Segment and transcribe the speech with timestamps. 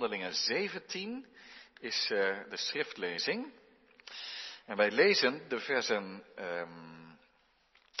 [0.00, 1.26] Handelingen 17
[1.80, 2.18] is uh,
[2.48, 3.52] de schriftlezing.
[4.64, 7.14] En wij lezen de versen um, ehm,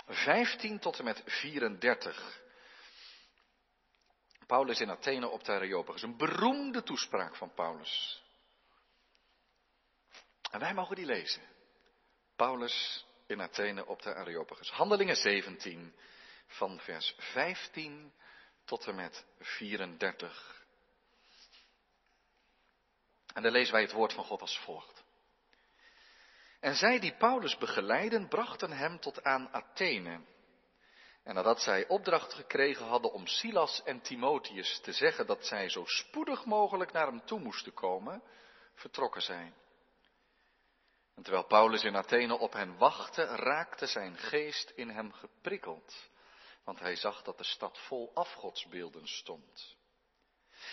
[0.06, 2.40] 15 tot en met 34.
[4.46, 6.02] Paulus in Athene op de Areopagus.
[6.02, 8.22] Een beroemde toespraak van Paulus.
[10.50, 11.42] En wij mogen die lezen.
[12.36, 14.70] Paulus in Athene op de Areopagus.
[14.70, 15.94] Handelingen 17
[16.46, 18.12] van vers 15
[18.64, 20.59] tot en met 34.
[23.34, 25.04] En dan lezen wij het woord van God als volgt.
[26.60, 30.20] En zij die Paulus begeleiden, brachten hem tot aan Athene.
[31.22, 35.84] En nadat zij opdracht gekregen hadden om Silas en Timotheus te zeggen dat zij zo
[35.84, 38.22] spoedig mogelijk naar hem toe moesten komen,
[38.74, 39.52] vertrokken zij.
[41.14, 46.10] En terwijl Paulus in Athene op hen wachtte, raakte zijn geest in hem geprikkeld,
[46.64, 49.76] want hij zag dat de stad vol afgodsbeelden stond.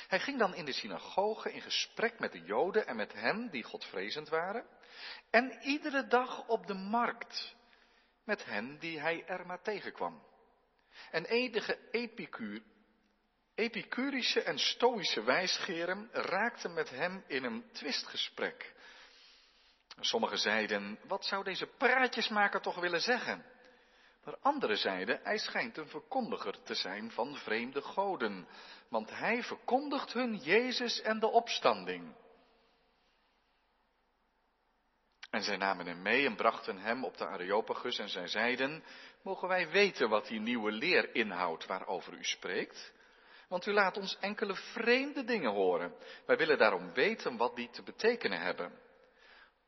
[0.08, 3.64] Hij ging dan in de synagoge in gesprek met de Joden en met hen die
[3.64, 4.66] godvrezend waren,
[5.30, 7.56] en iedere dag op de markt
[8.24, 10.26] met hen die hij er maar tegenkwam.
[11.12, 12.62] En enige epicuur,
[13.56, 18.76] epicurische en stoïsche wijsgeren raakten met hem in een twistgesprek.
[20.00, 23.46] Sommigen zeiden, wat zou deze praatjesmaker toch willen zeggen?
[24.28, 28.48] Maar anderen zeiden, hij schijnt een verkondiger te zijn van vreemde goden,
[28.90, 32.16] want hij verkondigt hun Jezus en de opstanding.
[35.30, 38.84] En zij namen hem mee en brachten hem op de Areopagus en zij zeiden,
[39.22, 42.94] mogen wij weten wat die nieuwe leer inhoudt waarover u spreekt?
[43.48, 45.96] Want u laat ons enkele vreemde dingen horen.
[46.26, 48.72] Wij willen daarom weten wat die te betekenen hebben.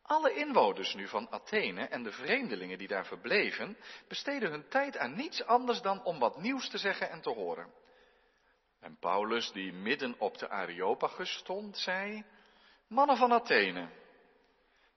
[0.09, 5.15] Alle inwoners nu van Athene en de vreemdelingen die daar verbleven, besteden hun tijd aan
[5.15, 7.73] niets anders dan om wat nieuws te zeggen en te horen.
[8.79, 12.25] En Paulus, die midden op de Areopagus stond, zei,
[12.87, 13.89] mannen van Athene,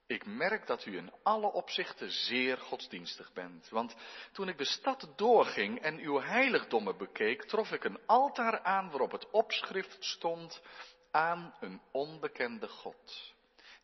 [0.07, 3.69] ik merk dat u in alle opzichten zeer godsdienstig bent.
[3.69, 3.97] Want
[4.33, 9.13] toen ik de stad doorging en uw heiligdommen bekeek, trof ik een altaar aan waarop
[9.13, 10.63] het opschrift stond
[11.11, 13.35] aan een onbekende God.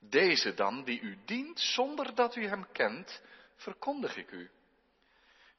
[0.01, 3.23] Deze dan, die u dient zonder dat u hem kent,
[3.57, 4.51] verkondig ik u.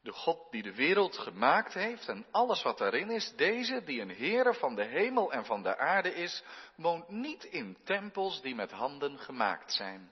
[0.02, 4.16] De God die de wereld gemaakt heeft en alles wat daarin is, deze die een
[4.16, 6.44] Heere van de hemel en van de aarde is,
[6.76, 10.12] woont niet in tempels die met handen gemaakt zijn.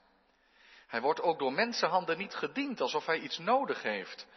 [0.87, 4.27] Hij wordt ook door mensenhanden niet gediend alsof hij iets nodig heeft,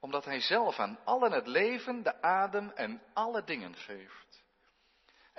[0.00, 4.29] omdat hij zelf aan allen het leven, de adem en alle dingen geeft.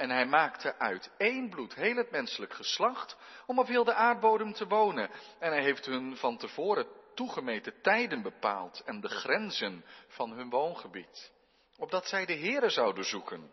[0.02, 4.54] En hij maakte uit één bloed heel het menselijk geslacht om op heel de aardbodem
[4.54, 5.10] te wonen.
[5.40, 11.32] En hij heeft hun van tevoren toegemeten tijden bepaald en de grenzen van hun woongebied.
[11.78, 13.52] Opdat zij de Heere zouden zoeken.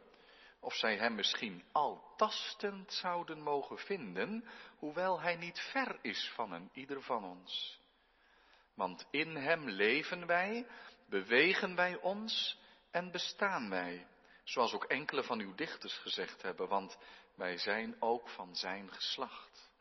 [0.60, 4.44] Of zij hem misschien al tastend zouden mogen vinden,
[4.78, 7.80] hoewel hij niet ver is van een ieder van ons.
[8.74, 10.66] Want in hem leven wij,
[11.08, 12.60] bewegen wij ons
[12.90, 14.06] en bestaan wij.
[14.48, 16.98] Zoals ook enkele van uw dichters gezegd hebben, want
[17.34, 19.72] wij zijn ook van zijn geslacht.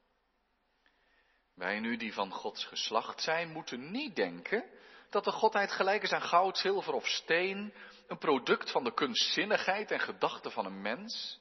[1.54, 4.70] Wij nu die van Gods geslacht zijn, moeten niet denken
[5.10, 7.74] dat de Godheid gelijk is aan goud, zilver of steen,
[8.08, 11.40] een product van de kunstzinnigheid en gedachten van een mens.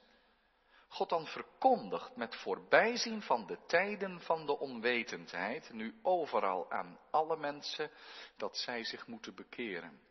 [0.87, 7.37] God dan verkondigt met voorbijzien van de tijden van de onwetendheid, nu overal aan alle
[7.37, 7.91] mensen,
[8.37, 10.06] dat zij zich moeten bekeren.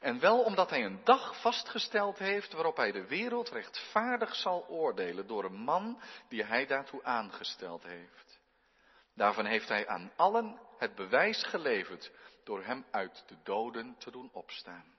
[0.00, 5.26] En wel omdat hij een dag vastgesteld heeft waarop hij de wereld rechtvaardig zal oordelen
[5.26, 8.40] door een man die hij daartoe aangesteld heeft.
[9.14, 12.12] Daarvan heeft hij aan allen het bewijs geleverd
[12.44, 14.96] door hem uit de doden te doen opstaan.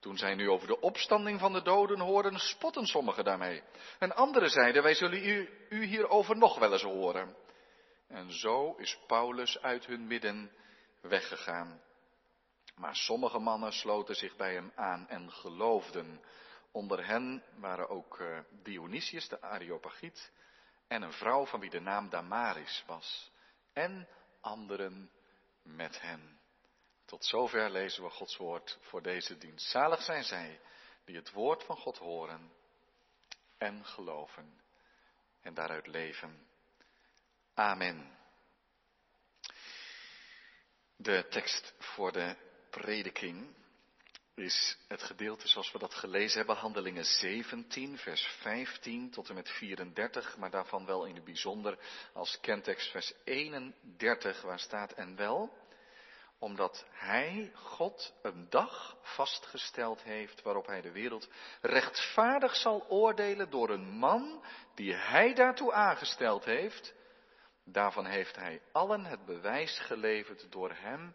[0.00, 3.62] Toen zij nu over de opstanding van de doden hoorden, spotten sommigen daarmee.
[3.98, 7.36] En anderen zeiden, wij zullen u, u hierover nog wel eens horen.
[8.08, 10.52] En zo is Paulus uit hun midden
[11.00, 11.80] weggegaan.
[12.74, 16.24] Maar sommige mannen sloten zich bij hem aan en geloofden.
[16.70, 20.32] Onder hen waren ook eh, Dionysius de Areopagiet
[20.88, 23.30] en een vrouw van wie de naam Damaris was.
[23.72, 24.08] En
[24.40, 25.10] anderen
[25.62, 26.40] met hen.
[27.04, 29.70] Tot zover lezen we Gods woord voor deze dienst.
[29.70, 30.60] Zalig zijn zij
[31.04, 32.52] die het woord van God horen
[33.58, 34.60] en geloven
[35.40, 36.46] en daaruit leven.
[37.54, 38.18] Amen.
[40.96, 42.36] De tekst voor de
[42.80, 43.54] prediking
[44.34, 49.50] is het gedeelte zoals we dat gelezen hebben, Handelingen 17, vers 15 tot en met
[49.50, 51.78] 34, maar daarvan wel in het bijzonder
[52.12, 55.60] als kentekst vers 31, waar staat en wel.
[56.38, 61.28] omdat Hij, God, een dag vastgesteld heeft waarop Hij de wereld
[61.60, 66.94] rechtvaardig zal oordelen door een man die Hij daartoe aangesteld heeft.
[67.64, 71.14] Daarvan heeft Hij allen het bewijs geleverd door Hem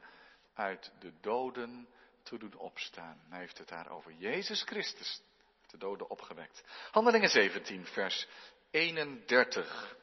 [0.57, 1.87] uit de doden
[2.23, 3.21] te doen opstaan.
[3.29, 5.21] Hij heeft het daar over Jezus Christus,
[5.67, 6.63] de doden opgewekt.
[6.91, 8.27] Handelingen 17, vers
[8.71, 9.95] 31.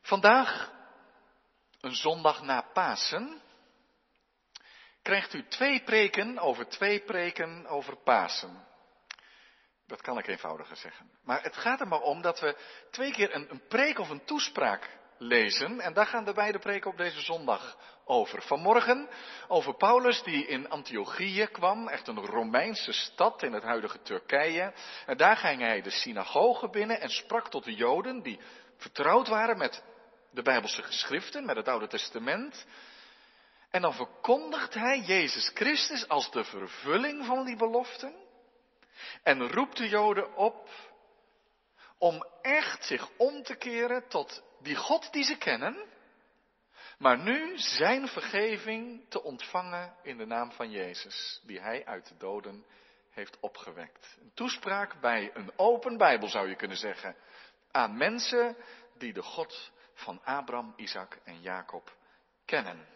[0.00, 0.72] Vandaag,
[1.80, 3.42] een zondag na Pasen,
[5.02, 8.66] krijgt u twee preken over twee preken over Pasen.
[9.88, 11.10] Dat kan ik eenvoudiger zeggen.
[11.24, 12.56] Maar het gaat er maar om dat we
[12.90, 15.80] twee keer een, een preek of een toespraak lezen.
[15.80, 18.42] En daar gaan de beide preken op deze zondag over.
[18.42, 19.08] Vanmorgen
[19.48, 24.72] over Paulus die in Antiochië kwam, echt een Romeinse stad in het huidige Turkije.
[25.06, 28.40] En daar ging hij de synagoge binnen en sprak tot de Joden die
[28.76, 29.82] vertrouwd waren met
[30.30, 32.66] de Bijbelse geschriften, met het Oude Testament.
[33.70, 38.26] En dan verkondigt hij Jezus Christus als de vervulling van die beloften.
[39.22, 40.68] En roept de Joden op
[41.98, 45.86] om echt zich om te keren tot die God die ze kennen,
[46.98, 52.16] maar nu zijn vergeving te ontvangen in de naam van Jezus, die hij uit de
[52.16, 52.64] doden
[53.10, 54.16] heeft opgewekt.
[54.20, 57.16] Een toespraak bij een open Bijbel zou je kunnen zeggen,
[57.70, 58.56] aan mensen
[58.98, 61.96] die de God van Abraham, Isaac en Jacob
[62.44, 62.86] kennen.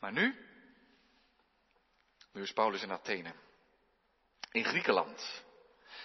[0.00, 0.46] Maar nu,
[2.32, 3.34] nu is Paulus in Athene,
[4.54, 5.44] in Griekenland.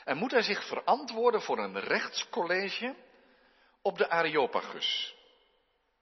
[0.04, 2.96] En moet hij zich verantwoorden voor een rechtscollege
[3.82, 5.16] op de Areopagus.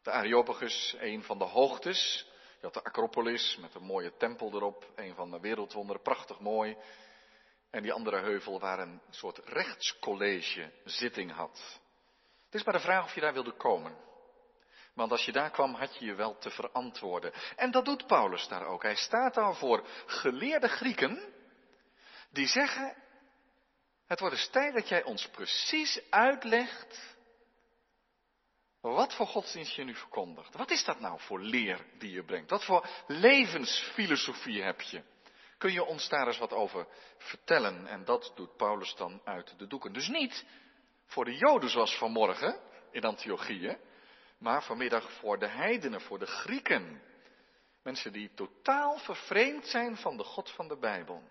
[0.02, 2.28] De Areopagus, een van de hoogtes.
[2.60, 6.78] Je had de Acropolis met een mooie tempel erop, een van de wereldwonderen, prachtig mooi.
[7.72, 11.80] En die andere heuvel waar een soort rechtscollege zitting had.
[12.46, 13.96] Het is maar de vraag of je daar wilde komen.
[14.94, 17.34] Want als je daar kwam, had je je wel te verantwoorden.
[17.56, 18.84] En dat doet Paulus daar ook.
[18.84, 21.36] Hij staat daar voor geleerde Grieken
[22.30, 22.96] die zeggen,
[24.06, 27.16] het wordt eens tijd dat jij ons precies uitlegt
[28.82, 30.56] wat voor godsdienst je nu verkondigt.
[30.56, 32.50] Wat is dat nou voor leer die je brengt?
[32.50, 35.04] Wat voor levensfilosofie heb je?
[35.58, 36.88] Kun je ons daar eens wat over
[37.18, 37.88] vertellen?
[37.88, 39.94] En dat doet Paulus dan uit de doeken.
[39.94, 40.46] Dus niet
[41.06, 42.60] voor de Joden zoals vanmorgen
[42.92, 43.78] in Antiochië,
[44.38, 47.02] maar vanmiddag voor de heidenen, voor de Grieken.
[47.84, 51.24] Mensen die totaal vervreemd zijn van de God van de Bijbel.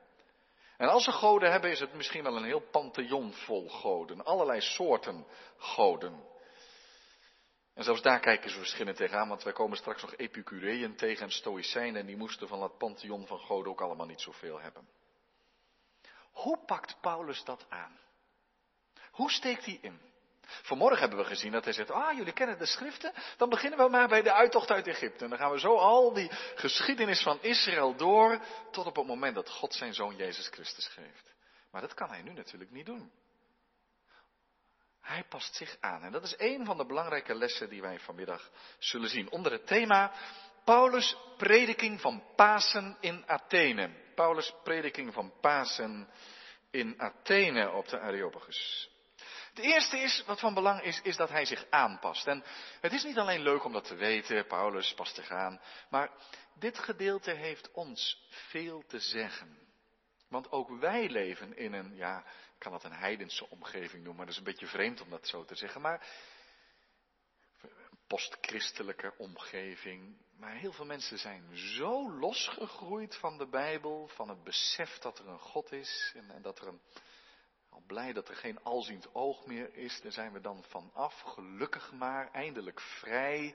[0.76, 4.24] En als ze goden hebben, is het misschien wel een heel pantheon vol goden.
[4.24, 5.26] Allerlei soorten
[5.56, 6.24] goden.
[7.74, 11.30] En zelfs daar kijken ze verschillend tegenaan, want wij komen straks nog Epicureeën tegen en
[11.30, 14.88] Stoïcijnen en die moesten van dat pantheon van goden ook allemaal niet zoveel hebben.
[16.32, 17.98] Hoe pakt Paulus dat aan?
[19.10, 20.00] Hoe steekt hij in?
[20.46, 23.88] Vanmorgen hebben we gezien dat hij zegt, ah jullie kennen de schriften, dan beginnen we
[23.88, 25.24] maar bij de uittocht uit Egypte.
[25.24, 28.40] En dan gaan we zo al die geschiedenis van Israël door,
[28.70, 31.34] tot op het moment dat God zijn zoon Jezus Christus geeft.
[31.70, 33.12] Maar dat kan hij nu natuurlijk niet doen.
[35.00, 36.02] Hij past zich aan.
[36.02, 39.30] En dat is een van de belangrijke lessen die wij vanmiddag zullen zien.
[39.30, 40.12] Onder het thema
[40.64, 43.90] Paulus' prediking van Pasen in Athene.
[44.14, 46.08] Paulus' prediking van Pasen
[46.70, 48.90] in Athene op de Areopagus.
[49.56, 52.26] Het eerste is, wat van belang is, is dat hij zich aanpast.
[52.26, 52.44] En
[52.80, 55.60] het is niet alleen leuk om dat te weten, Paulus past zich aan,
[55.90, 56.10] maar
[56.54, 59.58] dit gedeelte heeft ons veel te zeggen.
[60.28, 64.26] Want ook wij leven in een, ja, ik kan dat een heidense omgeving noemen, maar
[64.26, 65.80] dat is een beetje vreemd om dat zo te zeggen.
[65.80, 66.06] Maar
[68.06, 70.16] postchristelijke omgeving.
[70.38, 75.28] Maar heel veel mensen zijn zo losgegroeid van de Bijbel, van het besef dat er
[75.28, 76.80] een God is en, en dat er een,
[77.76, 81.92] al blij dat er geen alziend oog meer is, daar zijn we dan vanaf, gelukkig
[81.92, 83.54] maar, eindelijk vrij.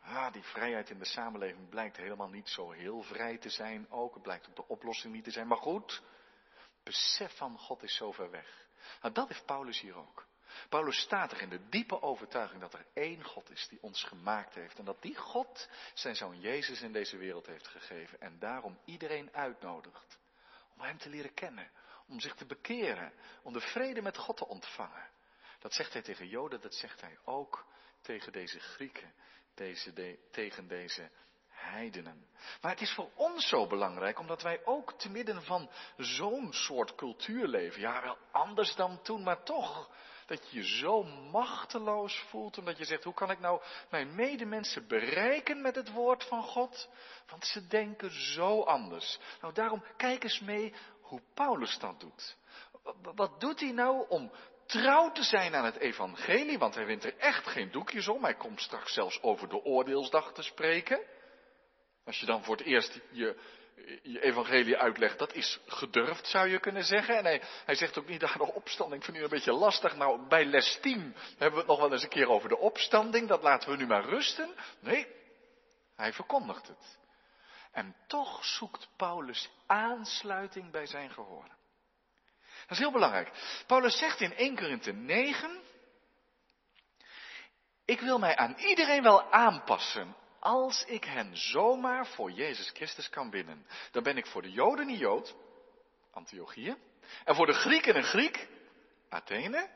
[0.00, 4.14] Ah, die vrijheid in de samenleving blijkt helemaal niet zo heel vrij te zijn ook.
[4.14, 5.46] Het blijkt ook de oplossing niet te zijn.
[5.46, 6.02] Maar goed,
[6.82, 8.66] besef van God is zo ver weg.
[9.00, 10.26] Nou, dat heeft Paulus hier ook.
[10.68, 14.54] Paulus staat er in de diepe overtuiging dat er één God is die ons gemaakt
[14.54, 14.78] heeft.
[14.78, 18.20] En dat die God zijn zoon Jezus in deze wereld heeft gegeven.
[18.20, 20.18] En daarom iedereen uitnodigt.
[20.74, 21.70] Om hem te leren kennen.
[22.08, 23.12] Om zich te bekeren.
[23.42, 25.10] Om de vrede met God te ontvangen.
[25.58, 27.66] Dat zegt hij tegen Joden, dat zegt hij ook
[28.00, 29.12] tegen deze Grieken.
[29.54, 31.10] Deze, tegen deze
[31.48, 32.26] heidenen.
[32.60, 36.94] Maar het is voor ons zo belangrijk, omdat wij ook te midden van zo'n soort
[36.94, 37.80] cultuur leven.
[37.80, 39.90] Ja, wel anders dan toen, maar toch.
[40.26, 44.86] Dat je je zo machteloos voelt, omdat je zegt, hoe kan ik nou mijn medemensen
[44.86, 46.88] bereiken met het woord van God?
[47.26, 49.18] Want ze denken zo anders.
[49.40, 50.74] Nou, daarom kijk eens mee
[51.14, 52.36] hoe Paulus dat doet.
[53.14, 54.30] Wat doet hij nou om
[54.66, 58.24] trouw te zijn aan het evangelie, want hij wint er echt geen doekjes om.
[58.24, 61.00] Hij komt straks zelfs over de oordeelsdag te spreken.
[62.04, 63.36] Als je dan voor het eerst je,
[64.02, 67.16] je evangelie uitlegt, dat is gedurfd, zou je kunnen zeggen.
[67.16, 69.96] En hij, hij zegt ook niet, daar de opstanding vind ik een beetje lastig.
[69.96, 73.28] Nou, bij les 10 hebben we het nog wel eens een keer over de opstanding,
[73.28, 74.54] dat laten we nu maar rusten.
[74.80, 75.06] Nee,
[75.96, 77.02] hij verkondigt het.
[77.74, 81.48] En toch zoekt Paulus aansluiting bij zijn gehoor.
[82.60, 83.30] Dat is heel belangrijk.
[83.66, 85.60] Paulus zegt in 1 Korinthe 9,
[87.84, 93.30] ik wil mij aan iedereen wel aanpassen, als ik hen zomaar voor Jezus Christus kan
[93.30, 93.66] winnen.
[93.90, 95.34] Dan ben ik voor de Joden een Jood,
[96.10, 96.76] Antiochië,
[97.24, 98.48] en voor de Grieken een Griek,
[99.08, 99.68] Athene.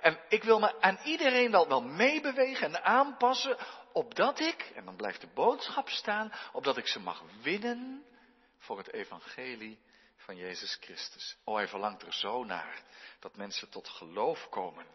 [0.00, 3.56] En ik wil me aan iedereen wel, wel meebewegen en aanpassen,
[3.92, 8.04] opdat ik, en dan blijft de boodschap staan, opdat ik ze mag winnen
[8.58, 9.78] voor het evangelie
[10.16, 11.36] van Jezus Christus.
[11.44, 12.82] Oh, hij verlangt er zo naar
[13.20, 14.86] dat mensen tot geloof komen.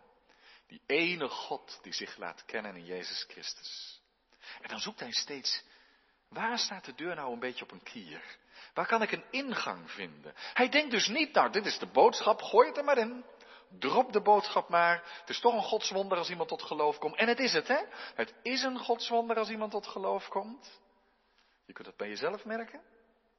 [0.68, 4.02] Die ene God die zich laat kennen in Jezus Christus.
[4.62, 5.64] En dan zoekt hij steeds,
[6.30, 8.38] waar staat de deur nou een beetje op een kier?
[8.74, 10.34] Waar kan ik een ingang vinden?
[10.36, 13.26] Hij denkt dus niet, nou dit is de boodschap, gooi het er maar in.
[13.80, 15.04] Drop de boodschap maar.
[15.20, 17.16] Het is toch een godswonder als iemand tot geloof komt.
[17.16, 17.80] En het is het, hè?
[18.16, 20.82] Het is een godswonder als iemand tot geloof komt.
[21.66, 22.82] Je kunt het bij jezelf merken.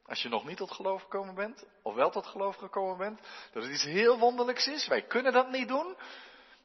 [0.07, 3.21] Als je nog niet tot geloof gekomen bent, of wel tot geloof gekomen bent,
[3.53, 4.87] dat het iets heel wonderlijks is.
[4.87, 5.97] Wij kunnen dat niet doen.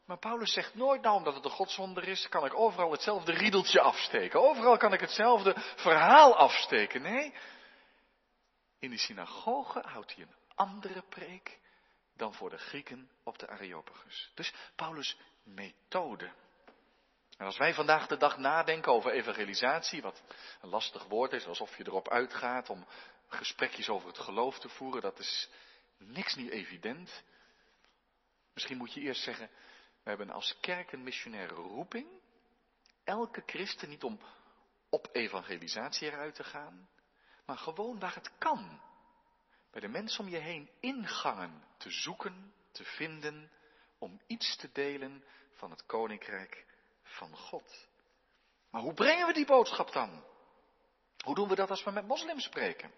[0.05, 3.81] Maar Paulus zegt nooit, nou omdat het een godswonder is, kan ik overal hetzelfde riedeltje
[3.81, 4.41] afsteken.
[4.41, 7.01] Overal kan ik hetzelfde verhaal afsteken.
[7.01, 7.33] Nee,
[8.79, 11.59] in die synagoge houdt hij een andere preek
[12.19, 14.31] dan voor de Grieken op de Areopagus.
[14.33, 16.31] Dus Paulus' methode.
[17.37, 20.23] En als wij vandaag de dag nadenken over evangelisatie, wat
[20.61, 22.85] een lastig woord is, alsof je erop uitgaat om
[23.27, 25.49] gesprekjes over het geloof te voeren, dat is
[25.97, 27.23] niks niet evident.
[28.53, 29.49] Misschien moet je eerst zeggen,
[30.03, 32.07] we hebben als kerk een missionaire roeping.
[33.03, 34.19] Elke christen niet om
[34.89, 36.89] op evangelisatie eruit te gaan,
[37.45, 38.81] maar gewoon waar het kan.
[39.71, 43.51] Bij de mensen om je heen ingangen te zoeken, te vinden,
[43.97, 46.65] om iets te delen van het koninkrijk
[47.03, 47.87] van God.
[48.69, 50.23] Maar hoe brengen we die boodschap dan?
[51.23, 52.91] Hoe doen we dat als we met moslims spreken?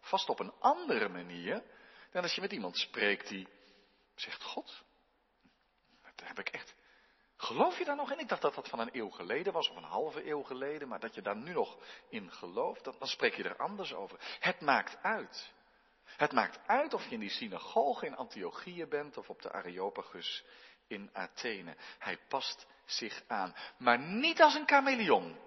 [0.00, 1.62] Vast op een andere manier
[2.10, 3.48] dan als je met iemand spreekt die
[4.14, 4.84] zegt God.
[6.14, 6.74] Daar heb ik echt.
[7.36, 8.18] Geloof je daar nog in?
[8.18, 11.00] Ik dacht dat dat van een eeuw geleden was, of een halve eeuw geleden, maar
[11.00, 11.78] dat je daar nu nog
[12.08, 14.18] in gelooft, dan, dan spreek je er anders over.
[14.40, 15.52] Het maakt uit.
[16.04, 20.44] Het maakt uit of je in die synagoge in Antiochië bent of op de Areopagus
[20.86, 21.76] in Athene.
[21.98, 23.54] Hij past zich aan.
[23.78, 25.38] Maar niet als een chameleon.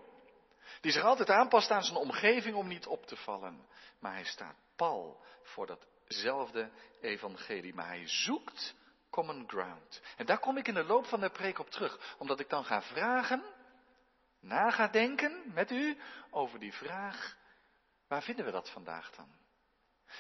[0.82, 3.68] Die zich altijd aanpast aan zijn omgeving om niet op te vallen.
[4.00, 6.72] Maar hij staat pal voor datzelfde
[7.02, 7.74] evangelie.
[7.74, 8.76] Maar hij zoekt
[9.10, 10.02] common ground.
[10.18, 12.16] En daar kom ik in de loop van de preek op terug.
[12.18, 13.44] Omdat ik dan ga vragen,
[14.40, 15.98] na ga denken met u
[16.32, 17.38] over die vraag.
[18.08, 19.36] Waar vinden we dat vandaag dan?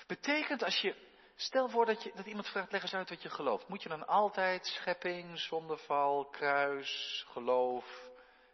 [0.08, 0.96] Betekent als je,
[1.36, 3.68] stel voor dat, je, dat iemand vraagt, leg eens uit wat je gelooft.
[3.68, 8.10] Moet je dan altijd schepping, zondeval, kruis, geloof,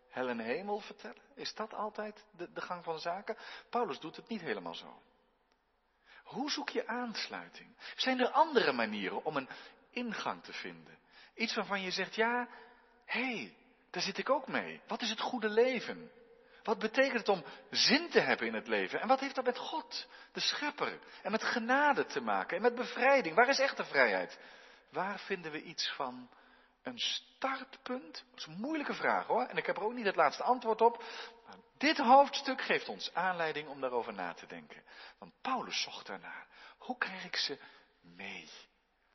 [0.10, 1.22] hel en hemel vertellen?
[1.36, 3.38] Is dat altijd de, gang van zaken?
[3.70, 5.02] Paulus doet het niet helemaal zo.
[6.24, 7.78] Hoe zoek je aansluiting?
[7.96, 9.50] Zijn er andere manieren om een
[9.90, 10.98] ingang te vinden?
[11.36, 12.48] Iets waarvan je zegt, ja,
[13.06, 13.58] hé, hey,
[13.90, 14.82] daar zit ik ook mee.
[14.88, 16.12] Wat is het goede leven?
[16.64, 19.02] Wat betekent het om zin te hebben in het leven?
[19.02, 22.56] En wat heeft dat met God, de schepper, en met genade te maken?
[22.56, 23.36] En met bevrijding?
[23.36, 24.40] Waar is echte vrijheid?
[24.90, 26.30] Waar vinden we iets van
[26.84, 28.24] een startpunt?
[28.30, 29.44] Dat is een moeilijke vraag hoor.
[29.44, 31.04] En ik heb er ook niet het laatste antwoord op.
[31.46, 34.84] Maar dit hoofdstuk geeft ons aanleiding om daarover na te denken.
[35.18, 36.48] Want Paulus zocht daarnaar.
[36.78, 37.60] Hoe krijg ik ze
[38.02, 38.50] mee?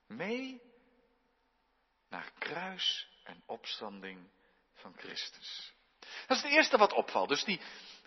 [0.06, 0.62] Mee
[2.08, 4.30] naar kruis en opstanding
[4.74, 5.74] van Christus.
[6.26, 7.28] Dat is het eerste wat opvalt.
[7.28, 7.60] Dus die,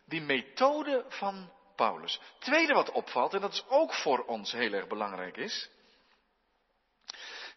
[0.06, 2.20] die methode van Paulus.
[2.40, 5.70] Tweede wat opvalt, en dat is ook voor ons heel erg belangrijk is,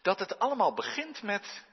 [0.02, 1.64] dat het allemaal begint met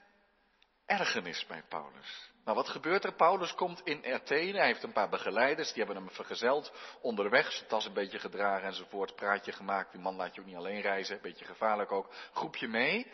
[0.86, 2.30] ergernis bij Paulus.
[2.44, 3.14] Nou, wat gebeurt er?
[3.14, 7.68] Paulus komt in Athene, hij heeft een paar begeleiders, die hebben hem vergezeld onderweg, zijn
[7.68, 11.16] tas een beetje gedragen enzovoort, praatje gemaakt, die man laat je ook niet alleen reizen,
[11.16, 13.12] een beetje gevaarlijk ook, groepje mee.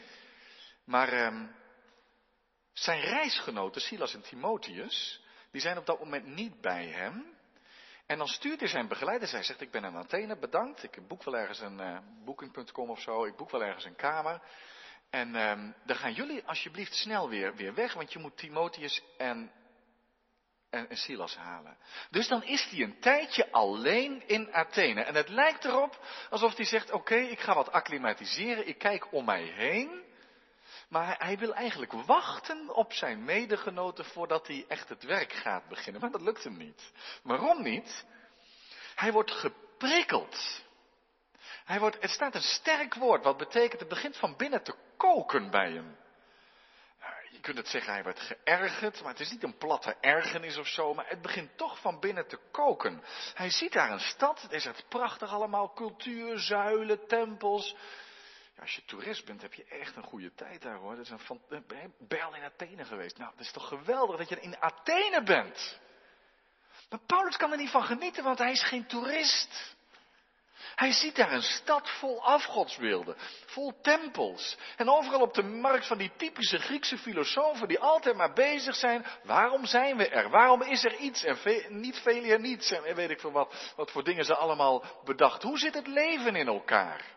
[0.84, 1.46] Maar ehm,
[2.72, 7.36] zijn reisgenoten, Silas en Timotheus, die zijn op dat moment niet bij hem.
[8.06, 11.24] En dan stuurt hij zijn begeleider, hij zegt, ik ben in Athene, bedankt, ik boek
[11.24, 14.42] wel ergens een uh, booking.com of zo, ik boek wel ergens een kamer.
[15.10, 19.52] En um, dan gaan jullie alsjeblieft snel weer, weer weg, want je moet Timotheus en,
[20.70, 21.76] en, en Silas halen.
[22.10, 25.02] Dus dan is hij een tijdje alleen in Athene.
[25.02, 29.24] En het lijkt erop alsof hij zegt, oké, ik ga wat acclimatiseren, ik kijk om
[29.24, 30.06] mij heen.
[30.88, 36.00] Maar hij wil eigenlijk wachten op zijn medegenoten voordat hij echt het werk gaat beginnen.
[36.00, 36.92] Maar dat lukt hem niet.
[37.22, 38.04] Waarom niet?
[38.94, 40.62] Hij wordt geprikkeld.
[41.64, 45.50] Hij wordt, het staat een sterk woord, wat betekent het begint van binnen te koken
[45.50, 45.96] bij hem.
[47.30, 50.66] Je kunt het zeggen, hij werd geërgerd, maar het is niet een platte ergernis of
[50.66, 53.02] zo, maar het begint toch van binnen te koken.
[53.34, 57.76] Hij ziet daar een stad, het is het prachtig allemaal, cultuur, zuilen, tempels.
[58.60, 60.96] Als je toerist bent, heb je echt een goede tijd daar hoor.
[60.96, 61.40] Dat is een van,
[61.98, 63.18] ben in Athene geweest?
[63.18, 65.78] Nou, het is toch geweldig dat je in Athene bent.
[66.90, 69.76] Maar Paulus kan er niet van genieten, want hij is geen toerist.
[70.74, 74.56] Hij ziet daar een stad vol afgodsbeelden, vol tempels.
[74.76, 79.06] En overal op de markt van die typische Griekse filosofen die altijd maar bezig zijn.
[79.24, 80.30] Waarom zijn we er?
[80.30, 81.24] Waarom is er iets?
[81.24, 81.38] En
[81.68, 82.70] niet veel hier niets.
[82.70, 85.42] En weet ik veel wat, wat voor dingen ze allemaal bedacht.
[85.42, 87.16] Hoe zit het leven in elkaar?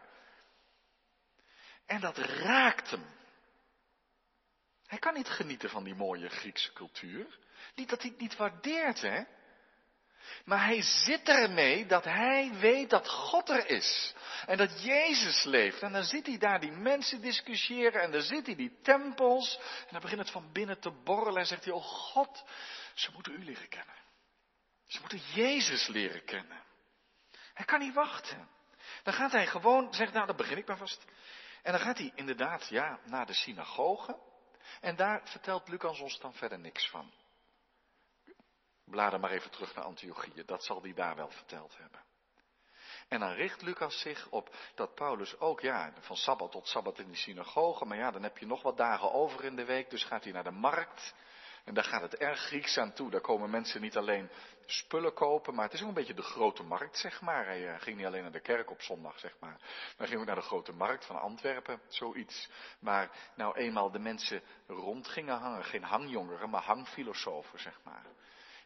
[1.91, 3.05] En dat raakt hem.
[4.85, 7.39] Hij kan niet genieten van die mooie Griekse cultuur.
[7.75, 9.23] Niet dat hij het niet waardeert, hè?
[10.45, 14.13] Maar hij zit ermee dat hij weet dat God er is.
[14.45, 15.81] En dat Jezus leeft.
[15.81, 18.01] En dan ziet hij daar die mensen discussiëren.
[18.01, 19.59] En dan ziet hij die tempels.
[19.79, 21.39] En dan begint het van binnen te borrelen.
[21.39, 22.43] En zegt hij, oh God,
[22.93, 23.95] ze moeten u leren kennen.
[24.87, 26.63] Ze moeten Jezus leren kennen.
[27.53, 28.49] Hij kan niet wachten.
[29.03, 31.05] Dan gaat hij gewoon, zegt nou, dan begin ik maar vast.
[31.61, 34.19] En dan gaat hij inderdaad, ja, naar de synagoge.
[34.81, 37.11] En daar vertelt Lucas ons dan verder niks van.
[38.85, 41.99] Blader maar even terug naar Antiochië, dat zal hij daar wel verteld hebben.
[43.07, 47.09] En dan richt Lucas zich op dat Paulus ook, ja, van sabbat tot sabbat in
[47.09, 50.03] de synagoge, maar ja, dan heb je nog wat dagen over in de week, dus
[50.03, 51.13] gaat hij naar de markt.
[51.65, 53.09] En daar gaat het erg Grieks aan toe.
[53.09, 54.29] Daar komen mensen niet alleen
[54.65, 57.45] spullen kopen, maar het is ook een beetje de grote markt, zeg maar.
[57.45, 59.57] Hij eh, ging niet alleen naar de kerk op zondag, zeg maar.
[59.59, 62.49] Maar hij ging ook naar de grote markt van Antwerpen, zoiets.
[62.79, 68.05] Maar nou eenmaal de mensen rond gingen hangen, geen hangjongeren, maar hangfilosofen, zeg maar.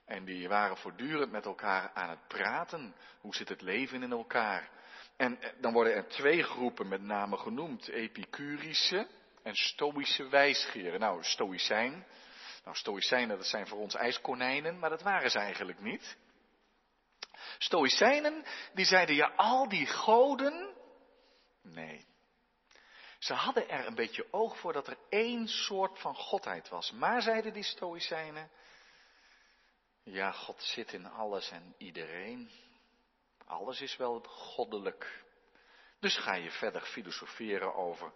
[0.05, 2.95] En die waren voortdurend met elkaar aan het praten.
[3.21, 4.69] Hoe zit het leven in elkaar?
[5.17, 7.87] En eh, dan worden er twee groepen met name genoemd.
[7.87, 9.07] Epicurische
[9.43, 10.99] en Stoïsche wijsgeren.
[10.99, 12.05] Nou, Stoïcijn.
[12.65, 16.17] Nou, Stoïcijnen, dat zijn voor ons ijskonijnen, maar dat waren ze eigenlijk niet.
[17.57, 20.75] Stoïcijnen, die zeiden, ja, al die goden.
[21.61, 22.05] Nee.
[23.19, 26.91] Ze hadden er een beetje oog voor dat er één soort van godheid was.
[26.91, 28.49] Maar, zeiden die Stoïcijnen,
[30.03, 32.51] ja, God zit in alles en iedereen.
[33.45, 35.23] Alles is wel goddelijk.
[35.99, 38.11] Dus ga je verder filosoferen over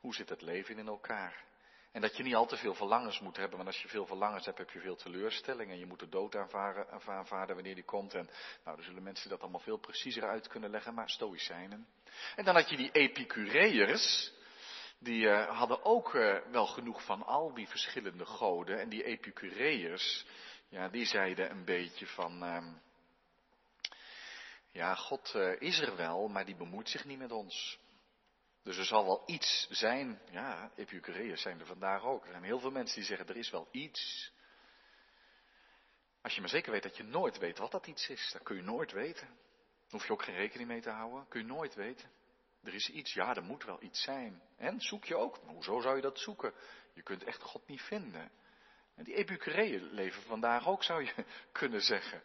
[0.00, 1.44] hoe zit het leven in elkaar.
[1.96, 4.44] En dat je niet al te veel verlangens moet hebben, want als je veel verlangens
[4.44, 5.70] hebt, heb je veel teleurstelling.
[5.70, 8.14] En je moet de dood aanvaarden, wanneer die komt.
[8.14, 8.28] En
[8.64, 11.86] nou, dan zullen mensen dat allemaal veel preciezer uit kunnen leggen, maar stoïcijnen.
[12.34, 14.32] En dan had je die epicureërs,
[14.98, 18.80] die uh, hadden ook uh, wel genoeg van al die verschillende goden.
[18.80, 20.26] En die epicureërs,
[20.68, 22.66] ja, die zeiden een beetje van, uh,
[24.70, 27.78] ja, God uh, is er wel, maar die bemoeit zich niet met ons.
[28.66, 32.24] Dus er zal wel iets zijn, ja, Epicureërs zijn er vandaag ook.
[32.24, 34.32] Er zijn heel veel mensen die zeggen, er is wel iets.
[36.22, 38.56] Als je maar zeker weet dat je nooit weet wat dat iets is, dat kun
[38.56, 39.26] je nooit weten.
[39.26, 42.10] Daar hoef je ook geen rekening mee te houden, kun je nooit weten.
[42.62, 44.42] Er is iets, ja, er moet wel iets zijn.
[44.56, 46.54] En zoek je ook, maar hoezo zou je dat zoeken?
[46.94, 48.30] Je kunt echt God niet vinden.
[48.94, 52.22] En die Epicureeën leven vandaag ook, zou je kunnen zeggen.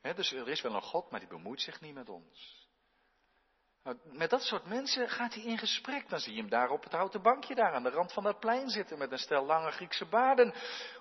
[0.00, 2.63] dus er is wel een God, maar die bemoeit zich niet met ons.
[3.84, 6.08] Nou, met dat soort mensen gaat hij in gesprek.
[6.08, 8.40] Dan zie je hem daar op het houten bankje daar aan de rand van dat
[8.40, 10.54] plein zitten met een stel lange Griekse baarden.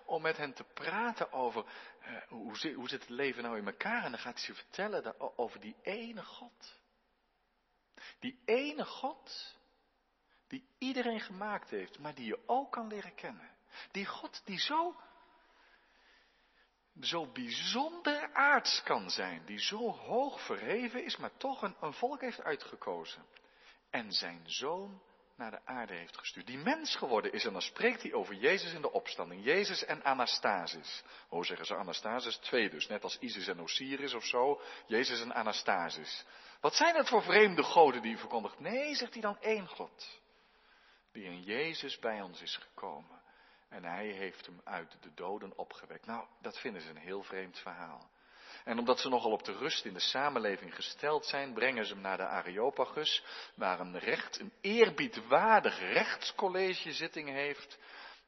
[0.05, 1.65] Om met hen te praten over
[2.01, 4.03] uh, hoe, zit, hoe, zit, het leven nou in elkaar.
[4.03, 6.81] En dan gaat hij ze vertellen over die ene God.
[8.19, 9.55] Die ene God
[10.47, 13.51] die iedereen gemaakt heeft, maar die je ook kan leren kennen.
[13.91, 14.95] Die God die zo
[17.01, 22.21] zo bijzonder aards kan zijn, die zo hoog verheven is, maar toch een, een volk
[22.21, 23.25] heeft uitgekozen.
[23.89, 25.01] En zijn zoon
[25.35, 26.47] naar de aarde heeft gestuurd.
[26.47, 29.43] Die mens geworden is en dan spreekt hij over Jezus in de opstanding.
[29.43, 31.03] Jezus en Anastasis.
[31.27, 32.37] Hoe zeggen ze Anastasis?
[32.37, 34.61] Twee dus, net als Isis en Osiris of zo.
[34.87, 36.25] Jezus en Anastasis.
[36.61, 38.59] Wat zijn het voor vreemde goden die u verkondigt?
[38.59, 40.21] Nee, zegt hij dan één God.
[41.11, 43.21] Die in Jezus bij ons is gekomen.
[43.73, 46.05] En hij heeft hem uit de doden opgewekt.
[46.05, 48.09] Nou, dat vinden ze een heel vreemd verhaal.
[48.63, 52.01] En omdat ze nogal op de rust in de samenleving gesteld zijn, brengen ze hem
[52.01, 53.23] naar de Areopagus,
[53.55, 57.79] waar een recht, een eerbiedwaardig rechtscollege zitting heeft.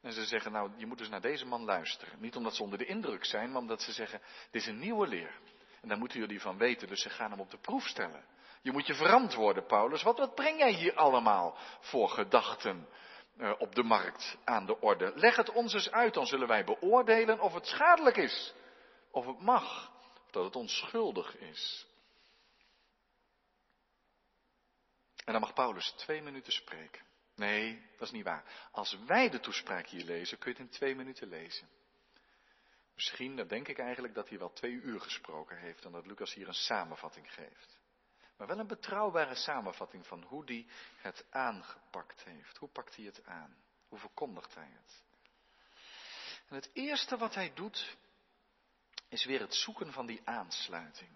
[0.02, 2.20] En ze zeggen, nou, je moet dus naar deze man luisteren.
[2.20, 5.06] Niet omdat ze onder de indruk zijn, maar omdat ze zeggen, dit is een nieuwe
[5.06, 5.40] leer.
[5.80, 8.24] En daar moeten jullie van weten, dus ze gaan hem op de proef stellen.
[8.62, 10.02] Je moet je verantwoorden, Paulus.
[10.02, 12.88] Wat, wat breng jij hier allemaal voor gedachten?
[13.36, 15.12] Eh, op de markt aan de orde.
[15.14, 18.54] Leg het ons eens uit, dan zullen wij beoordelen of het schadelijk is,
[19.10, 19.92] of het mag,
[20.24, 21.86] of dat het onschuldig is.
[25.24, 27.04] En dan mag Paulus twee minuten spreken.
[27.34, 28.68] Nee, dat is niet waar.
[28.72, 31.68] Als wij de toespraak hier lezen, kun je het in twee minuten lezen.
[32.94, 36.34] Misschien, dan denk ik eigenlijk dat hij wel twee uur gesproken heeft en dat Lucas
[36.34, 37.75] hier een samenvatting geeft.
[38.36, 42.56] Maar wel een betrouwbare samenvatting van hoe hij het aangepakt heeft.
[42.56, 43.56] Hoe pakt hij het aan?
[43.88, 45.02] Hoe verkondigt hij het?
[46.48, 47.96] En het eerste wat hij doet,
[49.08, 51.10] is weer het zoeken van die aansluiting.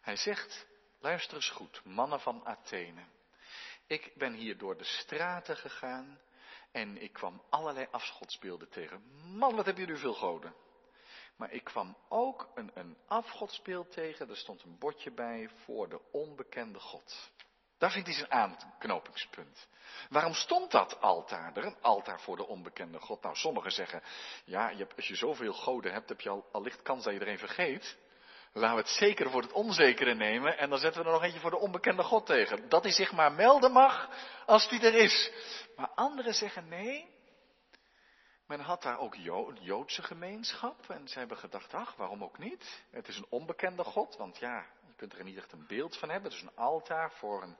[0.00, 0.66] Hij zegt,
[0.98, 3.04] luister eens goed, mannen van Athene.
[3.86, 6.20] Ik ben hier door de straten gegaan
[6.70, 9.02] en ik kwam allerlei afgodsbeelden tegen.
[9.36, 10.54] Man, wat hebben jullie veel goden.
[11.38, 16.00] Maar ik kwam ook een, een afgodsbeeld tegen, er stond een bordje bij voor de
[16.10, 17.30] onbekende God.
[17.78, 19.68] Daar vindt hij zijn aanknopingspunt.
[20.08, 21.64] Waarom stond dat altaar er?
[21.64, 23.22] Een altaar voor de onbekende God.
[23.22, 24.02] Nou, sommigen zeggen,
[24.44, 27.12] ja, je hebt, als je zoveel goden hebt, heb je al, al licht kans dat
[27.12, 27.96] je er een vergeet.
[28.52, 31.40] Laten we het zekere voor het onzekere nemen en dan zetten we er nog eentje
[31.40, 32.68] voor de onbekende God tegen.
[32.68, 34.08] Dat hij zich maar melden mag
[34.46, 35.32] als die er is.
[35.76, 37.16] Maar anderen zeggen nee.
[38.48, 39.14] Men had daar ook
[39.60, 42.82] Joodse gemeenschap en ze hebben gedacht, ach, waarom ook niet?
[42.90, 46.10] Het is een onbekende God, want ja, je kunt er niet echt een beeld van
[46.10, 46.30] hebben.
[46.30, 47.56] Het is een altaar voor een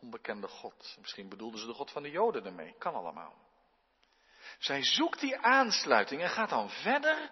[0.00, 0.96] onbekende God.
[1.00, 2.74] Misschien bedoelden ze de God van de Joden ermee.
[2.78, 3.34] Kan allemaal.
[4.58, 7.30] Zij zoekt die aansluiting en gaat dan verder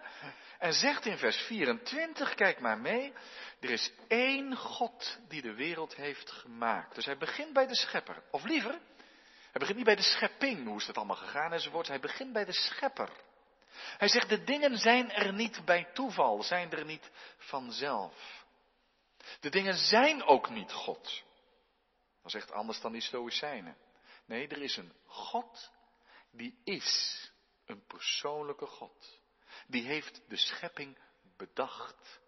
[0.59, 3.13] en zegt in vers 24, kijk maar mee,
[3.61, 6.95] er is één God die de wereld heeft gemaakt.
[6.95, 8.23] Dus hij begint bij de schepper.
[8.31, 8.79] Of liever,
[9.57, 11.89] hij begint niet bij de schepping, hoe is dat allemaal gegaan enzovoort.
[11.89, 13.11] Hij begint bij de schepper.
[13.99, 18.45] Hij zegt, de dingen zijn er niet bij toeval, zijn er niet vanzelf.
[19.41, 21.23] De dingen zijn ook niet God.
[22.23, 23.77] Dat is echt anders dan die Stoïcijnen.
[24.27, 25.71] Nee, er is een God
[26.31, 27.31] die is.
[27.67, 29.21] Een persoonlijke God.
[29.67, 30.99] Die heeft de schepping
[31.37, 32.21] bedacht,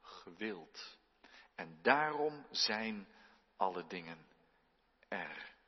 [0.00, 0.98] gewild.
[1.54, 3.08] En daarom zijn
[3.56, 4.26] alle dingen
[5.08, 5.58] er.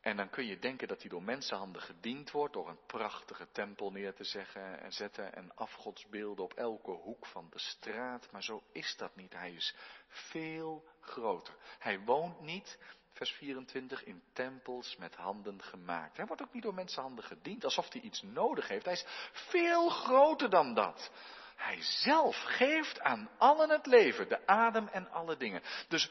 [0.00, 3.90] En dan kun je denken dat hij door mensenhanden gediend wordt, door een prachtige tempel
[3.90, 8.30] neer te zeggen en zetten en afgodsbeelden op elke hoek van de straat.
[8.32, 9.32] Maar zo is dat niet.
[9.32, 9.74] Hij is
[10.08, 11.54] veel groter.
[11.78, 12.78] Hij woont niet
[13.12, 16.16] vers 24, in tempels met handen gemaakt.
[16.16, 18.84] Hij wordt ook niet door mensenhanden gediend, alsof hij iets nodig heeft.
[18.84, 21.10] Hij is veel groter dan dat.
[21.56, 25.62] Hij zelf geeft aan allen het leven, de adem en alle dingen.
[25.88, 26.10] Dus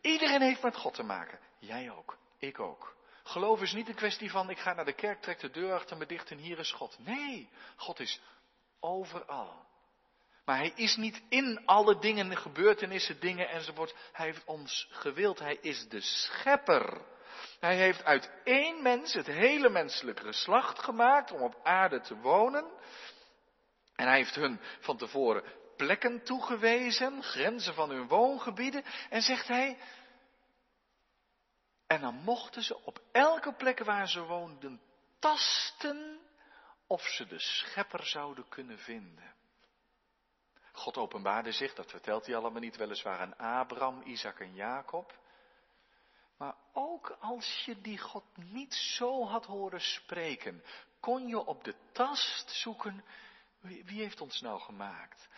[0.00, 1.38] iedereen heeft met God te maken.
[1.58, 2.98] Jij ook, ik ook.
[3.30, 5.96] Geloof is niet een kwestie van ik ga naar de kerk, trek de deur achter
[5.96, 6.96] me dicht en hier is God.
[6.98, 8.20] Nee, God is
[8.80, 9.66] overal.
[10.44, 13.94] Maar hij is niet in alle dingen, gebeurtenissen, dingen enzovoort.
[14.12, 15.38] Hij heeft ons gewild.
[15.38, 17.00] Hij is de schepper.
[17.60, 22.64] Hij heeft uit één mens het hele menselijke geslacht gemaakt om op aarde te wonen.
[23.96, 25.44] En hij heeft hun van tevoren
[25.86, 28.84] plekken toegewezen, grenzen van hun woongebieden.
[29.10, 29.78] En zegt hij,
[31.90, 34.80] en dan mochten ze op elke plek waar ze woonden
[35.18, 36.20] tasten
[36.86, 39.34] of ze de schepper zouden kunnen vinden.
[40.72, 45.18] God openbaarde zich, dat vertelt hij allemaal niet, weliswaar aan Abraham, Isaac en Jacob.
[46.36, 50.64] Maar ook als je die God niet zo had horen spreken,
[51.00, 53.04] kon je op de tast zoeken,
[53.60, 55.28] wie, wie heeft ons nou gemaakt?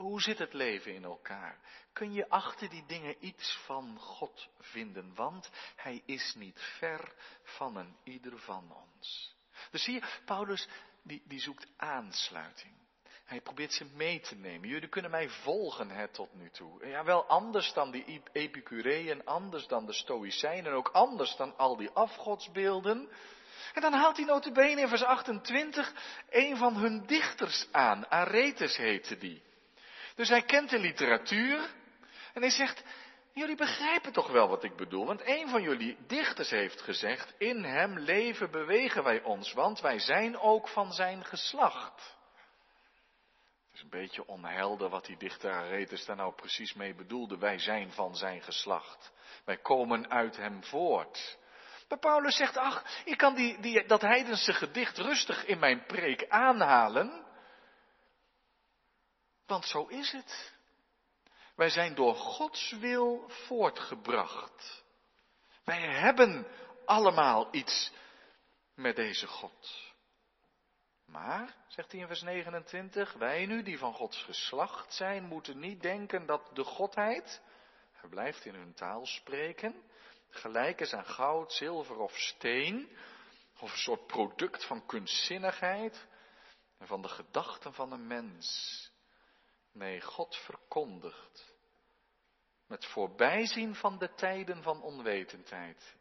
[0.00, 1.58] Hoe zit het leven in elkaar?
[1.92, 7.76] Kun je achter die dingen iets van God vinden, want Hij is niet ver van
[7.76, 9.34] een ieder van ons.
[9.70, 10.68] Dus zie je, Paulus
[11.02, 12.72] die, die zoekt aansluiting.
[13.24, 14.68] Hij probeert ze mee te nemen.
[14.68, 16.86] Jullie kunnen mij volgen hè, tot nu toe.
[16.86, 21.90] Ja, wel anders dan die Epicureeën, anders dan de Stoïcijnen, ook anders dan al die
[21.90, 23.08] afgodsbeelden.
[23.74, 25.92] En dan haalt hij notabene in vers 28
[26.30, 28.06] een van hun dichters aan.
[28.10, 29.48] Aretes heette die.
[30.20, 31.70] Dus hij kent de literatuur
[32.32, 32.84] en hij zegt,
[33.32, 35.06] jullie begrijpen toch wel wat ik bedoel.
[35.06, 39.98] Want een van jullie dichters heeft gezegd, in hem leven bewegen wij ons, want wij
[39.98, 42.18] zijn ook van zijn geslacht
[43.72, 47.38] is een beetje onhelder wat die dichter Aretes daar nou precies mee bedoelde.
[47.38, 49.12] Wij zijn van zijn geslacht.
[49.44, 51.38] Wij komen uit hem voort.
[51.88, 56.28] Maar Paulus zegt, ach, ik kan die, die, dat heidense gedicht rustig in mijn preek
[56.28, 57.28] aanhalen.
[59.50, 60.52] Want zo is het.
[61.54, 64.84] Wij zijn door Gods wil voortgebracht.
[65.64, 66.46] Wij hebben
[66.84, 67.92] allemaal iets
[68.74, 69.92] met deze God.
[71.06, 75.82] Maar, zegt hij in vers 29, wij nu die van Gods geslacht zijn, moeten niet
[75.82, 77.42] denken dat de Godheid,
[77.92, 79.82] hij blijft in hun taal spreken,
[80.28, 82.96] gelijk is aan goud, zilver of steen.
[83.58, 86.06] Of een soort product van kunstzinnigheid
[86.78, 88.89] en van de gedachten van een mens.
[89.72, 91.54] Nee, God verkondigt.
[92.66, 95.96] Met voorbijzien van de tijden van onwetendheid.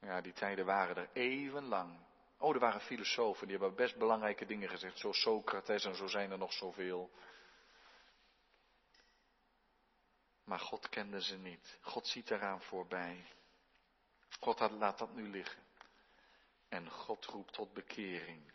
[0.00, 1.98] Ja, die tijden waren er eeuwenlang.
[2.38, 4.98] Oh, er waren filosofen, die hebben best belangrijke dingen gezegd.
[4.98, 7.10] Zo Socrates en zo zijn er nog zoveel.
[10.44, 11.78] Maar God kende ze niet.
[11.80, 13.26] God ziet eraan voorbij.
[14.40, 15.62] God laat dat nu liggen.
[16.68, 18.52] En God roept tot bekering.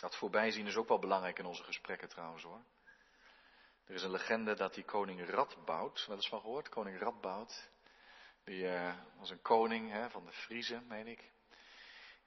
[0.00, 2.62] Dat voorbijzien is ook wel belangrijk in onze gesprekken trouwens hoor.
[3.86, 7.70] Er is een legende dat die koning Radboud, wel eens van gehoord, koning Radboud,
[8.44, 11.30] die uh, was een koning hè, van de Friezen, meen ik.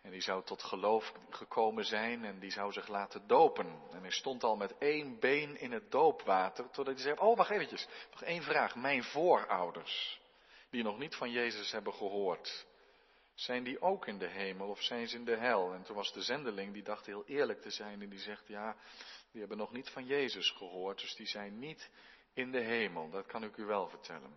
[0.02, 3.82] En die zou tot geloof gekomen zijn en die zou zich laten dopen.
[3.92, 7.50] En hij stond al met één been in het doopwater, totdat hij zei, oh wacht
[7.50, 8.76] eventjes, nog één vraag.
[8.76, 10.22] Mijn voorouders,
[10.70, 12.66] die nog niet van Jezus hebben gehoord,
[13.34, 15.74] zijn die ook in de hemel of zijn ze in de hel?
[15.74, 18.76] En toen was de zendeling, die dacht heel eerlijk te zijn en die zegt, ja,
[19.32, 21.90] die hebben nog niet van Jezus gehoord, dus die zijn niet
[22.34, 23.10] in de hemel.
[23.10, 24.34] Dat kan ik u wel vertellen.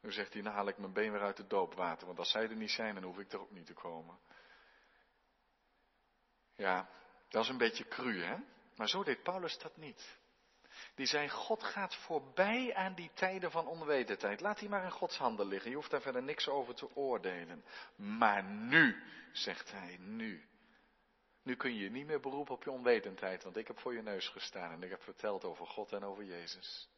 [0.00, 2.42] Nu zegt hij, nou haal ik mijn been weer uit het doopwater, want als zij
[2.42, 4.18] er niet zijn, dan hoef ik er ook niet te komen.
[6.56, 6.88] Ja,
[7.28, 8.36] dat is een beetje cru, hè?
[8.76, 10.18] Maar zo deed Paulus dat niet.
[10.94, 14.40] Die zei, God gaat voorbij aan die tijden van onwetendheid.
[14.40, 15.70] Laat die maar in Gods handen liggen.
[15.70, 17.64] Je hoeft daar verder niks over te oordelen.
[17.96, 19.02] Maar nu,
[19.32, 20.48] zegt hij, nu.
[21.42, 24.28] Nu kun je niet meer beroepen op je onwetendheid, want ik heb voor je neus
[24.28, 26.88] gestaan en ik heb verteld over God en over Jezus.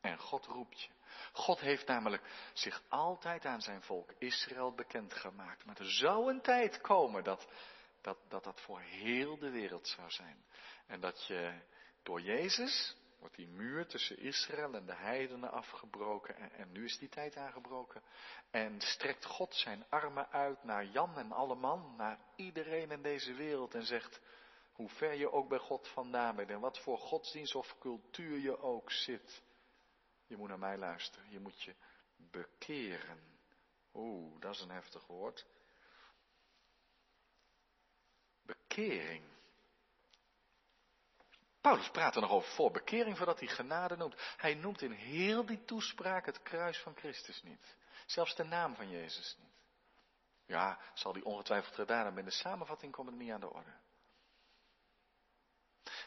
[0.00, 0.90] En God roept je.
[1.32, 5.64] God heeft namelijk zich altijd aan zijn volk Israël bekendgemaakt.
[5.64, 7.48] Maar er zou een tijd komen dat
[8.00, 10.44] dat, dat dat voor heel de wereld zou zijn.
[10.86, 11.60] En dat je
[12.04, 16.36] door Jezus wordt die muur tussen Israël en de heidenen afgebroken.
[16.36, 18.02] En, en, nu is die tijd aangebroken.
[18.50, 23.34] En strekt God zijn armen uit naar Jan en alle man, naar iedereen in deze
[23.34, 23.74] wereld.
[23.74, 24.20] En zegt,
[24.72, 28.58] hoe ver je ook bij God vandaan bent en wat voor godsdienst of cultuur je
[28.58, 29.42] ook zit.
[30.26, 31.30] Je moet naar mij luisteren.
[31.30, 31.74] Je moet je
[32.16, 33.38] bekeren.
[33.94, 35.46] Oeh, dat is een heftig woord.
[38.42, 39.33] Bekering.
[41.64, 44.14] Paulus praat er nog over voor bekering voordat hij genade noemt.
[44.36, 47.76] Hij noemt in heel die toespraak het kruis van Christus niet.
[48.06, 49.54] Zelfs de naam van Jezus niet.
[50.46, 52.18] Ja, zal die ongetwijfeld gedaan hebben.
[52.18, 53.72] In de samenvatting komt het niet aan de orde.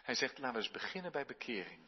[0.03, 1.87] Hij zegt, laten we eens beginnen bij bekering.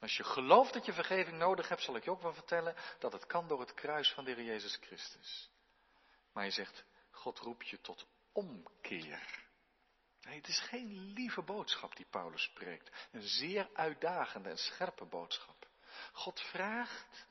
[0.00, 3.12] Als je gelooft dat je vergeving nodig hebt, zal ik je ook wel vertellen dat
[3.12, 5.50] het kan door het kruis van de Heer Jezus Christus.
[6.32, 9.47] Maar hij zegt, God roept je tot omkeer.
[10.36, 13.08] Het is geen lieve boodschap die Paulus spreekt.
[13.12, 15.68] Een zeer uitdagende en scherpe boodschap.
[16.12, 17.26] God vraagt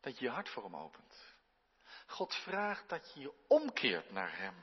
[0.00, 1.34] dat je je hart voor hem opent.
[2.06, 4.54] God vraagt dat je je omkeert naar hem.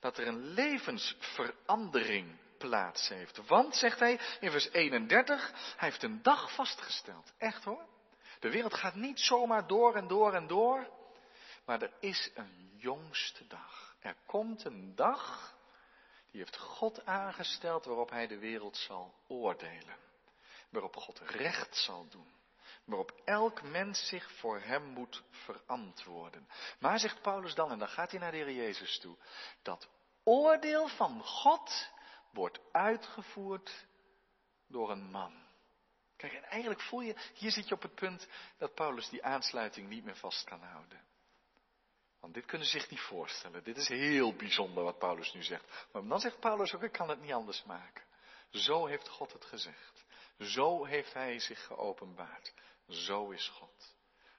[0.00, 3.46] Dat er een levensverandering plaats heeft.
[3.46, 7.32] Want, zegt hij in vers 31, hij heeft een dag vastgesteld.
[7.38, 7.86] Echt hoor.
[8.40, 10.88] De wereld gaat niet zomaar door en door en door.
[11.64, 13.96] Maar er is een jongste dag.
[14.00, 15.54] Er komt een dag
[16.32, 19.96] die heeft God aangesteld waarop hij de wereld zal oordelen.
[20.70, 22.32] Waarop God recht zal doen.
[22.84, 26.48] Waarop elk mens zich voor hem moet verantwoorden.
[26.78, 29.16] Maar zegt Paulus dan, en dan gaat hij naar de Heer Jezus toe,
[29.62, 29.88] dat
[30.24, 31.90] oordeel van God
[32.30, 33.86] wordt uitgevoerd
[34.68, 35.42] door een man.
[36.16, 39.88] Kijk, en eigenlijk voel je, hier zit je op het punt dat Paulus die aansluiting
[39.88, 41.11] niet meer vast kan houden.
[42.22, 43.64] Want dit kunnen ze zich niet voorstellen.
[43.64, 45.86] Dit is heel bijzonder wat Paulus nu zegt.
[45.92, 48.04] Maar dan zegt Paulus ook, ik kan het niet anders maken.
[48.50, 50.04] Zo heeft God het gezegd.
[50.38, 52.54] Zo heeft Hij zich geopenbaard.
[52.88, 53.94] Zo is God.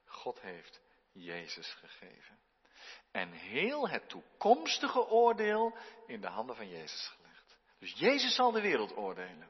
[0.06, 2.40] God heeft Jezus gegeven.
[3.12, 7.58] En heel het toekomstige oordeel in de handen van Jezus gelegd.
[7.80, 9.50] Dus Jezus zal de wereld oordelen.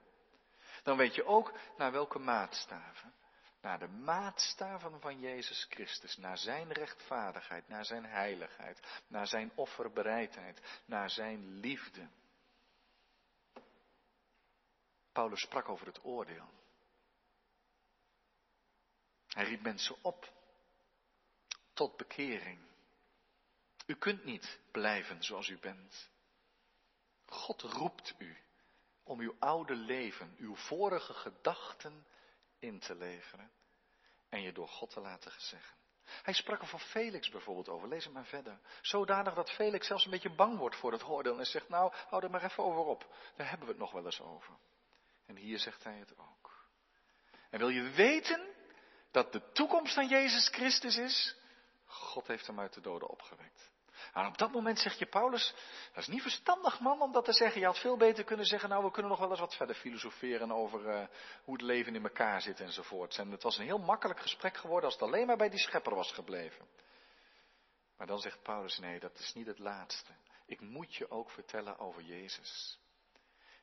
[0.83, 3.13] Dan weet je ook naar welke maatstaven
[3.63, 10.81] naar de maatstaven van Jezus Christus, naar zijn rechtvaardigheid, naar zijn heiligheid, naar zijn offerbereidheid,
[10.85, 12.07] naar zijn liefde.
[15.11, 16.49] Paulus sprak over het oordeel.
[19.27, 20.31] Hij riep mensen op
[21.73, 22.59] tot bekering.
[23.85, 26.09] U kunt niet blijven zoals u bent.
[27.25, 28.37] God roept u
[29.03, 32.05] om uw oude leven, uw vorige gedachten
[32.63, 33.51] in te leveren
[34.29, 35.75] en je door God te laten gezeggen.
[36.03, 38.59] Hij sprak er voor Felix bijvoorbeeld over, lees het maar verder.
[38.81, 42.23] Zodanig dat Felix zelfs een beetje bang wordt voor het oordeel en zegt, nou, hou
[42.23, 43.15] er maar even over op.
[43.35, 44.53] Daar hebben we het nog wel eens over.
[45.25, 46.67] En hier zegt hij het ook.
[47.49, 48.47] En wil je weten
[49.11, 51.35] dat de toekomst van Jezus Christus is?
[51.85, 53.71] God heeft hem uit de doden opgewekt.
[54.13, 55.53] En op dat moment zeg je Paulus,
[55.93, 57.59] dat is niet verstandig man om dat te zeggen.
[57.59, 60.51] Je had veel beter kunnen zeggen, nou we kunnen nog wel eens wat verder filosoferen
[60.51, 61.07] over uh,
[61.43, 63.17] hoe het leven in elkaar zit enzovoort.
[63.17, 65.95] En het was een heel makkelijk gesprek geworden als het alleen maar bij die schepper
[65.95, 66.67] was gebleven.
[67.97, 70.11] Maar dan zegt Paulus, nee, dat is niet het laatste.
[70.45, 72.79] Ik moet je ook vertellen over Jezus.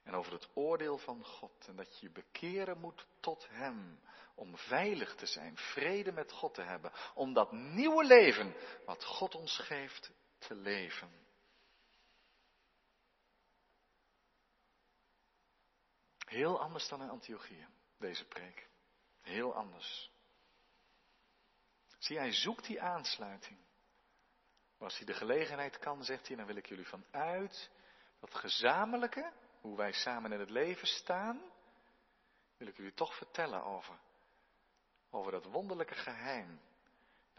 [0.03, 1.67] En over het oordeel van God.
[1.67, 4.01] En dat je je bekeren moet tot Hem.
[4.35, 6.93] Om veilig te zijn, vrede met God te hebben.
[7.15, 11.11] Om dat nieuwe leven wat God ons geeft te leven.
[16.27, 17.67] Heel anders dan in Antiochië,
[17.99, 18.69] deze preek.
[19.21, 20.11] Heel anders.
[21.99, 23.59] Zie, hij zoekt die aansluiting.
[24.79, 27.71] Maar als hij de gelegenheid kan, zegt hij, dan wil ik jullie vanuit
[28.21, 31.53] dat gezamenlijke, hoe wij samen in het leven staan,
[32.57, 33.99] wil ik jullie toch vertellen over,
[35.11, 36.61] over dat wonderlijke geheim.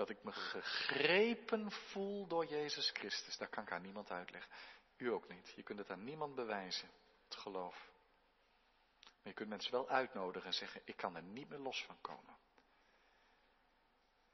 [0.01, 3.37] Dat ik me gegrepen voel door Jezus Christus.
[3.37, 4.51] Dat kan ik aan niemand uitleggen.
[4.97, 5.53] U ook niet.
[5.55, 6.89] Je kunt het aan niemand bewijzen,
[7.23, 7.91] het geloof.
[8.99, 12.01] Maar je kunt mensen wel uitnodigen en zeggen, ik kan er niet meer los van
[12.01, 12.37] komen.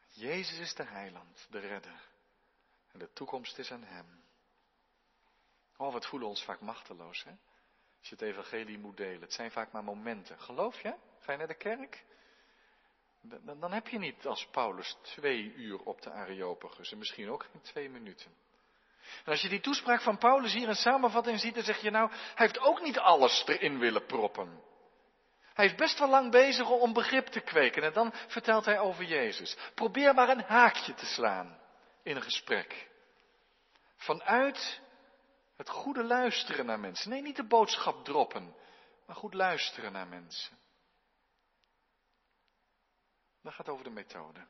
[0.07, 2.09] Jezus is de heiland, de redder.
[2.91, 4.23] En de toekomst is aan Hem.
[5.77, 7.31] Oh, wat voelen we ons vaak machteloos, hè?
[7.99, 9.21] Als je het evangelie moet delen.
[9.21, 10.39] Het zijn vaak maar momenten.
[10.39, 10.95] Geloof je?
[11.19, 12.05] Ga je naar de kerk?
[13.29, 16.91] Dan, dan heb je niet als Paulus twee uur op de Areopagus.
[16.91, 18.31] En misschien ook geen twee minuten.
[19.25, 22.09] En als je die toespraak van Paulus hier in samenvatting ziet, dan zeg je nou,
[22.09, 24.61] hij heeft ook niet alles erin willen proppen.
[25.53, 29.03] Hij is best wel lang bezig om begrip te kweken en dan vertelt hij over
[29.03, 29.57] Jezus.
[29.75, 31.59] Probeer maar een haakje te slaan
[32.03, 32.89] in een gesprek.
[33.95, 34.81] Vanuit
[35.55, 37.09] het goede luisteren naar mensen.
[37.09, 38.55] Nee, niet de boodschap droppen,
[39.05, 40.57] maar goed luisteren naar mensen.
[43.41, 44.47] Dat gaat over de methode.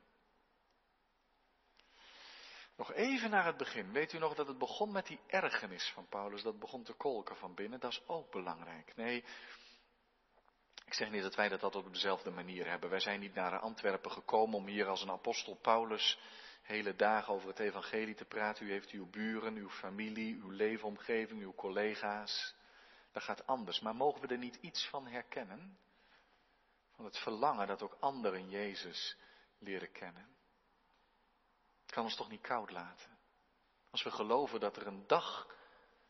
[2.76, 3.92] Nog even naar het begin.
[3.92, 6.42] Weet u nog dat het begon met die ergernis van Paulus?
[6.42, 7.80] Dat begon te kolken van binnen.
[7.80, 8.96] Dat is ook belangrijk.
[8.96, 9.24] Nee,
[10.86, 12.90] ik zeg niet dat wij dat op dezelfde manier hebben.
[12.90, 16.20] Wij zijn niet naar Antwerpen gekomen om hier als een apostel Paulus
[16.62, 18.66] hele dagen over het evangelie te praten.
[18.66, 22.56] U heeft uw buren, uw familie, uw leefomgeving, uw collega's.
[23.12, 23.80] Dat gaat anders.
[23.80, 25.78] Maar mogen we er niet iets van herkennen?
[26.98, 29.18] Van het verlangen dat ook anderen Jezus
[29.58, 30.36] leren kennen.
[31.82, 33.18] Het kan ons toch niet koud laten.
[33.90, 35.56] Als we geloven dat er een dag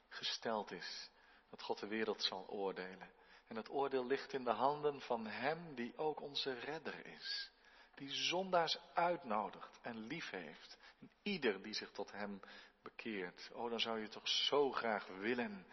[0.09, 1.09] gesteld is
[1.49, 3.11] dat God de wereld zal oordelen.
[3.47, 7.51] En het oordeel ligt in de handen van Hem die ook onze redder is
[7.97, 10.77] die zondaars uitnodigt en lief heeft.
[10.99, 12.39] En ieder die zich tot hem
[12.81, 13.49] bekeert.
[13.53, 15.67] Oh, dan zou je toch zo graag willen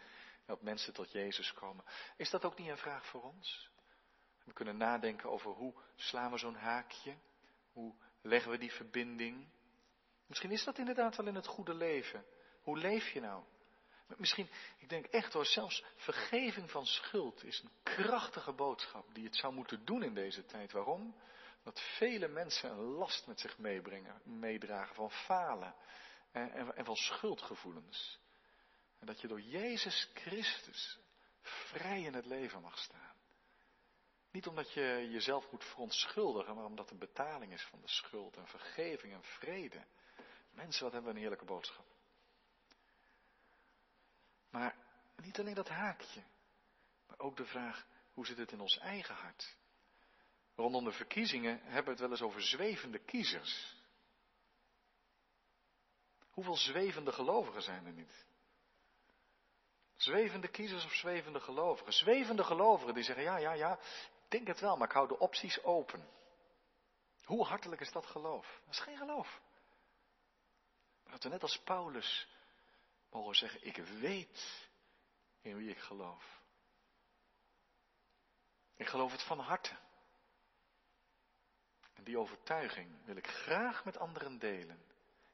[0.45, 1.85] dat mensen tot Jezus komen.
[2.17, 3.69] Is dat ook niet een vraag voor ons?
[4.45, 7.15] We kunnen nadenken over hoe slaan we zo'n haakje?
[7.71, 9.47] Hoe leggen we die verbinding?
[10.27, 12.25] Misschien is dat inderdaad wel in het goede leven.
[12.61, 13.43] Hoe leef je nou?
[14.17, 19.35] Misschien, ik denk echt hoor, zelfs vergeving van schuld is een krachtige boodschap die het
[19.35, 20.71] zou moeten doen in deze tijd.
[20.71, 21.15] Waarom?
[21.65, 25.75] dat vele mensen een last met zich meebrengen, meedragen van falen
[26.31, 28.19] en, en, en van schuldgevoelens.
[28.99, 30.99] En dat je door Jezus Christus
[31.41, 33.14] vrij in het leven mag staan.
[34.35, 38.47] Niet omdat je jezelf moet verontschuldigen, maar omdat er betaling is van de schuld en
[38.47, 39.85] vergeving en vrede.
[40.51, 41.85] Mensen, wat hebben we een heerlijke boodschap.
[44.49, 44.75] Maar
[45.15, 46.23] niet alleen dat haakje,
[47.07, 49.57] maar ook de vraag, hoe zit het in ons eigen hart?
[50.55, 53.75] Rondom de verkiezingen hebben we het wel eens over zwevende kiezers.
[56.29, 58.25] Hoeveel zwevende gelovigen zijn er niet?
[59.95, 61.93] Zwevende kiezers of zwevende gelovigen?
[61.93, 63.79] Zwevende gelovigen die zeggen, ja, ja, ja,
[64.27, 66.09] denk het wel, maar ik hou de opties open.
[67.23, 68.61] Hoe hartelijk is dat geloof?
[68.65, 69.41] Dat is geen geloof.
[71.03, 72.27] Dat we net als Paulus
[73.09, 74.69] mogen zeggen, ik weet
[75.41, 76.41] in wie ik geloof.
[78.75, 79.77] Ik geloof het van harte.
[81.93, 84.83] En die overtuiging wil ik graag met anderen delen.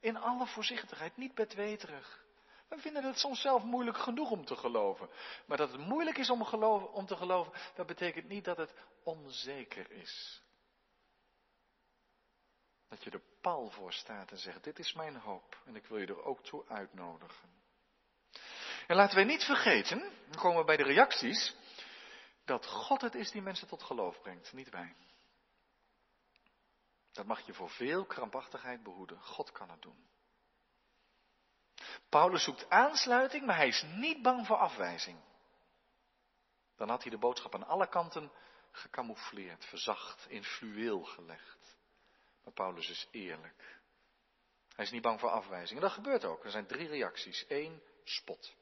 [0.00, 2.24] In alle voorzichtigheid, niet bedweterig.
[2.72, 5.10] We vinden het soms zelf moeilijk genoeg om te geloven.
[5.46, 8.74] Maar dat het moeilijk is om, geloven, om te geloven, dat betekent niet dat het
[9.02, 10.42] onzeker is.
[12.88, 15.98] Dat je er pal voor staat en zegt, dit is mijn hoop en ik wil
[15.98, 17.48] je er ook toe uitnodigen.
[18.86, 21.56] En laten wij niet vergeten, dan komen we bij de reacties,
[22.44, 24.94] dat God het is die mensen tot geloof brengt, niet wij.
[27.12, 29.20] Dat mag je voor veel krampachtigheid behoeden.
[29.20, 30.11] God kan het doen.
[32.12, 35.18] Paulus zoekt aansluiting, maar hij is niet bang voor afwijzing.
[36.76, 38.32] Dan had hij de boodschap aan alle kanten
[38.70, 41.76] gecamoufleerd, verzacht, in fluweel gelegd.
[42.44, 43.80] Maar Paulus is eerlijk.
[44.74, 45.78] Hij is niet bang voor afwijzing.
[45.78, 46.44] En dat gebeurt ook.
[46.44, 47.44] Er zijn drie reacties.
[47.48, 48.54] Eén, spot.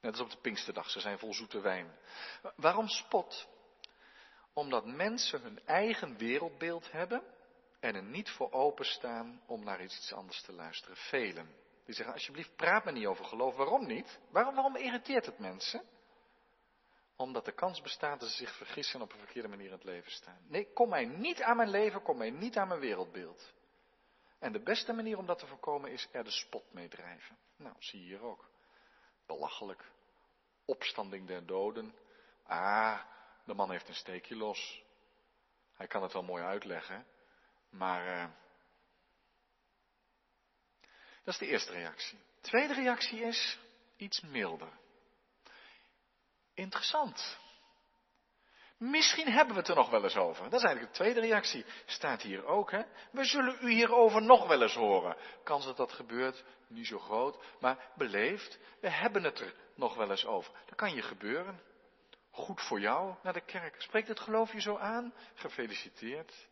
[0.00, 1.98] Net als op de Pinksterdag, ze zijn vol zoete wijn.
[2.56, 3.48] Waarom spot?
[4.52, 7.22] Omdat mensen hun eigen wereldbeeld hebben
[7.80, 10.96] en er niet voor openstaan om naar iets anders te luisteren.
[10.96, 11.64] Velen.
[11.86, 13.56] Die zeggen, alsjeblieft, praat me niet over geloof.
[13.56, 14.18] Waarom niet?
[14.30, 15.84] Waarom, waarom irriteert het mensen?
[17.16, 19.84] Omdat de kans bestaat dat ze zich vergissen en op een verkeerde manier in het
[19.84, 20.38] leven staan.
[20.48, 23.52] Nee, kom mij niet aan mijn leven, kom mij niet aan mijn wereldbeeld.
[24.38, 27.38] En de beste manier om dat te voorkomen is er de spot mee drijven.
[27.56, 28.50] Nou, zie je hier ook.
[29.26, 29.84] Belachelijk.
[30.64, 31.94] Opstanding der doden.
[32.42, 33.00] Ah,
[33.44, 34.84] de man heeft een steekje los.
[35.74, 37.06] Hij kan het wel mooi uitleggen,
[37.70, 38.30] maar uh,
[41.26, 42.18] dat is de eerste reactie.
[42.40, 43.58] De tweede reactie is
[43.96, 44.68] iets milder.
[46.54, 47.38] Interessant.
[48.78, 50.44] Misschien hebben we het er nog wel eens over.
[50.44, 51.64] Dat is eigenlijk de tweede reactie.
[51.86, 52.82] Staat hier ook, hè?
[53.10, 55.16] We zullen u hierover nog wel eens horen.
[55.44, 58.58] Kans dat dat gebeurt, niet zo groot, maar beleefd.
[58.80, 60.52] We hebben het er nog wel eens over.
[60.66, 61.60] Dat kan je gebeuren.
[62.30, 63.82] Goed voor jou naar de kerk.
[63.82, 65.14] Spreekt het geloof je zo aan?
[65.34, 66.48] Gefeliciteerd.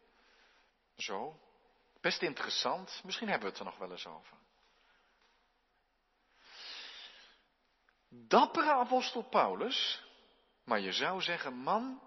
[0.96, 1.38] Zo.
[2.00, 3.00] Best interessant.
[3.04, 4.42] Misschien hebben we het er nog wel eens over.
[8.16, 10.02] Dappere apostel Paulus.
[10.64, 12.00] Maar je zou zeggen, man,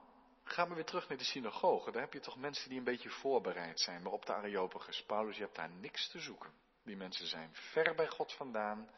[0.43, 1.91] ga maar weer terug naar de synagoge.
[1.91, 4.01] Daar heb je toch mensen die een beetje voorbereid zijn.
[4.01, 6.53] Maar op de Areopagus, Paulus, je hebt daar niks te zoeken.
[6.83, 8.89] Die mensen zijn ver bij God vandaan,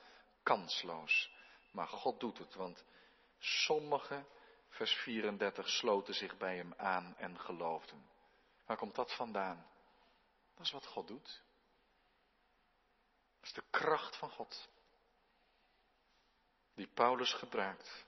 [0.43, 1.31] kansloos.
[1.71, 2.85] Maar God doet het, want
[3.39, 4.27] sommigen,
[4.69, 8.09] vers 34, sloten zich bij hem aan en geloofden.
[8.65, 9.65] Waar komt dat vandaan?
[10.55, 11.41] Dat is wat God doet.
[13.39, 14.69] Dat is de kracht van God.
[16.79, 18.05] Die Paulus gebruikt.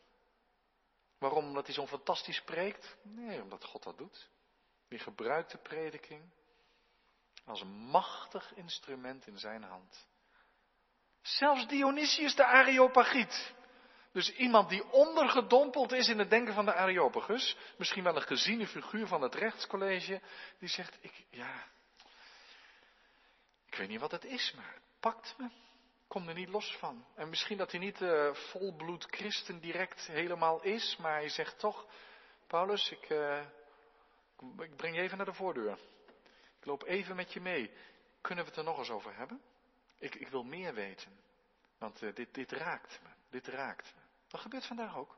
[1.17, 1.45] Waarom?
[1.45, 2.97] Omdat hij zo'n fantastisch spreekt?
[3.01, 4.30] Nee, omdat God dat doet.
[4.88, 6.32] Die gebruikt de prediking
[7.45, 10.07] als een machtig instrument in zijn hand.
[11.22, 13.53] Zelfs Dionysius de Areopagiet.
[14.11, 17.57] Dus iemand die ondergedompeld is in het denken van de Areopagus.
[17.78, 20.22] Misschien wel een geziene figuur van het rechtscollege.
[20.59, 21.67] Die zegt, ik, ja,
[23.65, 25.49] ik weet niet wat het is, maar het pakt me.
[26.12, 27.05] Kom er niet los van.
[27.16, 31.86] En misschien dat hij niet uh, volbloed christen direct helemaal is, maar hij zegt toch,
[32.47, 33.45] Paulus, ik, uh,
[34.59, 35.78] ik breng je even naar de voordeur.
[36.59, 37.72] Ik loop even met je mee.
[38.22, 39.41] Kunnen we het er nog eens over hebben?
[39.97, 41.20] Ik, ik wil meer weten.
[41.78, 43.09] Want uh, dit, dit raakt me.
[43.30, 44.01] Dit raakt me.
[44.28, 45.18] Dat gebeurt vandaag ook.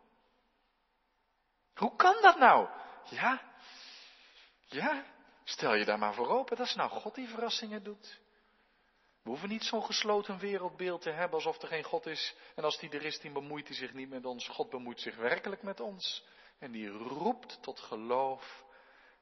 [1.73, 2.69] Hoe kan dat nou?
[3.09, 3.41] Ja,
[4.65, 5.05] ja,
[5.43, 6.57] stel je daar maar voor open.
[6.57, 8.21] Dat is nou God die verrassingen doet.
[9.23, 12.35] We hoeven niet zo'n gesloten wereldbeeld te hebben alsof er geen God is.
[12.55, 14.47] En als die er is, die bemoeit hij zich niet met ons.
[14.47, 16.25] God bemoeit zich werkelijk met ons.
[16.59, 18.63] En die roept tot geloof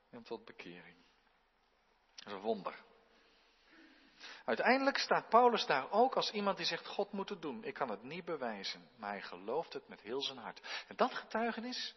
[0.10, 0.96] en tot bekering.
[2.16, 2.84] Dat is een wonder.
[4.46, 7.64] Uiteindelijk staat Paulus daar ook als iemand die zegt: God moet het doen.
[7.64, 10.84] Ik kan het niet bewijzen, maar hij gelooft het met heel zijn hart.
[10.88, 11.96] En dat getuigenis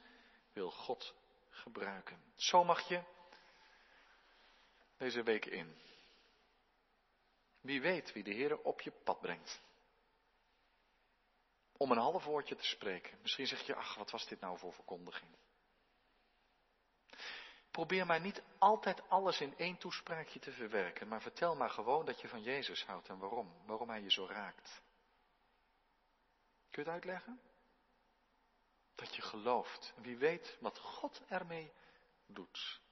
[0.53, 1.15] wil God
[1.51, 2.23] gebruiken.
[2.35, 3.03] Zo mag je
[4.97, 5.77] deze week in.
[7.65, 9.63] Wie weet wie de Heer op je pad brengt.
[11.77, 13.19] Om een half woordje te spreken.
[13.23, 15.31] Misschien zeg je, ach, wat was dit nou voor verkondiging?
[17.71, 22.21] Probeer maar niet altijd alles in één toespraakje te verwerken, maar vertel maar gewoon dat
[22.21, 23.67] je van Jezus houdt en waarom.
[23.67, 24.83] Waarom hij je zo raakt.
[26.71, 27.41] Kun je het uitleggen?
[28.95, 29.95] Dat je gelooft.
[29.97, 31.73] Wie weet wat God ermee
[32.27, 32.83] doet.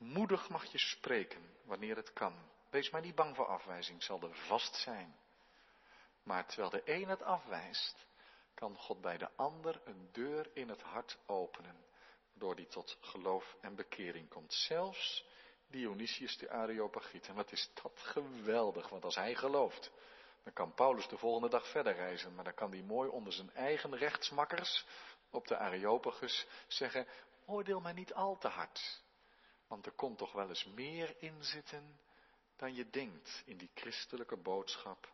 [0.00, 2.34] Moedig mag je spreken wanneer het kan.
[2.70, 5.16] Wees maar niet bang voor afwijzing, zal er vast zijn.
[6.22, 8.06] Maar terwijl de een het afwijst,
[8.54, 11.84] kan God bij de ander een deur in het hart openen,
[12.32, 14.52] door die tot geloof en bekering komt.
[14.52, 15.24] Zelfs
[15.66, 17.28] Dionysius de Areopagiet.
[17.28, 19.90] En wat is dat geweldig, want als hij gelooft,
[20.42, 23.50] dan kan Paulus de volgende dag verder reizen, maar dan kan hij mooi onder zijn
[23.54, 24.86] eigen rechtsmakkers
[25.30, 27.06] op de Areopagus zeggen,
[27.46, 29.02] oordeel mij niet al te hard.
[29.70, 32.00] Want er komt toch wel eens meer in zitten
[32.56, 35.12] dan je denkt in die christelijke boodschap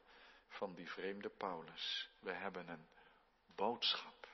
[0.49, 2.11] van die vreemde Paulus.
[2.21, 2.87] We hebben een
[3.55, 4.29] boodschap.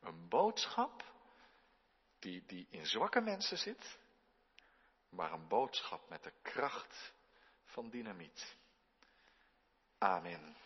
[0.00, 1.04] Een boodschap
[2.18, 3.98] die, die in zwakke mensen zit,
[5.08, 7.12] maar een boodschap met de kracht
[7.64, 8.56] van dynamiet.
[9.98, 10.56] Amen.